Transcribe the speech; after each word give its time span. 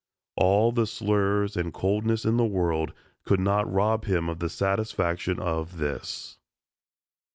All 0.35 0.71
the 0.71 0.87
slurs 0.87 1.55
and 1.55 1.71
coldness 1.71 2.25
in 2.25 2.37
the 2.37 2.43
world 2.43 2.91
could 3.23 3.39
not 3.39 3.71
rob 3.71 4.05
him 4.05 4.29
of 4.29 4.39
the 4.39 4.49
satisfaction 4.49 5.39
of 5.39 5.77
this. 5.77 6.39